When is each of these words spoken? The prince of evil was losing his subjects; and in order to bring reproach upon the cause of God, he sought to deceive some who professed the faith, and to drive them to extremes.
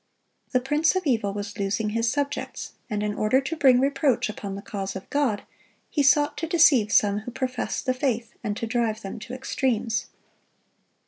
The 0.51 0.59
prince 0.59 0.95
of 0.95 1.05
evil 1.05 1.31
was 1.31 1.59
losing 1.59 1.91
his 1.91 2.11
subjects; 2.11 2.71
and 2.89 3.03
in 3.03 3.13
order 3.13 3.39
to 3.41 3.55
bring 3.55 3.79
reproach 3.79 4.29
upon 4.29 4.55
the 4.55 4.63
cause 4.63 4.95
of 4.95 5.07
God, 5.11 5.43
he 5.91 6.01
sought 6.01 6.35
to 6.39 6.47
deceive 6.47 6.91
some 6.91 7.19
who 7.19 7.29
professed 7.29 7.85
the 7.85 7.93
faith, 7.93 8.33
and 8.43 8.57
to 8.57 8.65
drive 8.65 9.03
them 9.03 9.19
to 9.19 9.35
extremes. 9.35 10.07